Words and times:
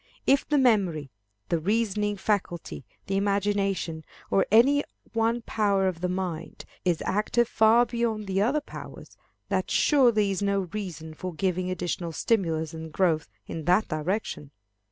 If 0.25 0.47
the 0.49 0.57
memory, 0.57 1.11
the 1.49 1.59
reasoning 1.59 2.17
faculty, 2.17 2.85
the 3.05 3.17
imagination, 3.17 4.03
or 4.31 4.47
any 4.49 4.83
one 5.13 5.43
power 5.43 5.87
of 5.87 6.01
the 6.01 6.09
mind, 6.09 6.65
is 6.83 7.03
active 7.05 7.47
far 7.47 7.85
beyond 7.85 8.25
the 8.25 8.41
other 8.41 8.61
powers, 8.61 9.15
that 9.49 9.69
surely 9.69 10.31
is 10.31 10.41
no 10.41 10.61
reason 10.73 11.13
for 11.13 11.35
giving 11.35 11.69
additional 11.69 12.13
stimulus 12.13 12.73
and 12.73 12.91
growth 12.91 13.29
in 13.45 13.65
that 13.65 13.89
direction. 13.89 14.49